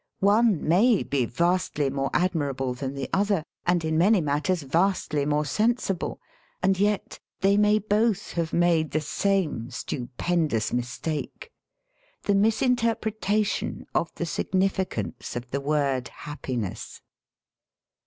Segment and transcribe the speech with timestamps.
[0.19, 5.45] One may be vastly more admirable than the other, and in many matters vastly more
[5.45, 6.19] sensible.
[6.63, 11.51] And yet they may both have made the same stupehdous mis take:
[12.23, 16.99] the misinterpretation of the significance of the word happiness.